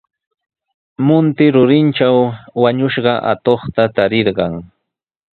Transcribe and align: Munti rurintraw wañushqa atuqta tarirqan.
Munti 1.05 1.45
rurintraw 1.55 2.17
wañushqa 2.61 3.13
atuqta 3.31 3.83
tarirqan. 3.95 4.53